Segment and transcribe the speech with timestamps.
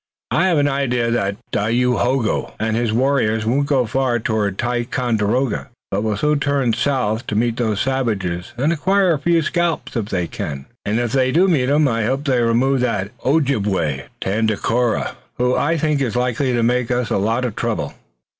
[0.31, 6.17] I've an idea that Dayohogo and his warriors won't go far toward Ticonderoga, but will
[6.17, 10.65] soon turn south to meet those savages and acquire a few scalps if they can,
[10.85, 15.77] and if they do meet 'em I hope they'll remove that Ojibway, Tandakora, who I
[15.77, 17.93] think is likely to make us a lot of trouble."